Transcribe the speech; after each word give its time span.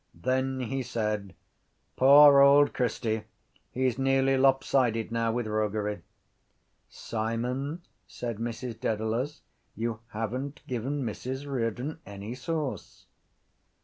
Then 0.19 0.61
he 0.61 0.81
said: 0.81 1.35
—Poor 1.95 2.39
old 2.39 2.73
Christy, 2.73 3.25
he’s 3.69 3.99
nearly 3.99 4.35
lopsided 4.35 5.11
now 5.11 5.31
with 5.31 5.45
roguery. 5.45 6.01
—Simon, 6.89 7.83
said 8.07 8.37
Mrs 8.37 8.79
Dedalus, 8.79 9.43
you 9.75 9.99
haven’t 10.11 10.63
given 10.65 11.03
Mrs 11.03 11.45
Riordan 11.45 11.99
any 12.03 12.33
sauce. 12.33 13.05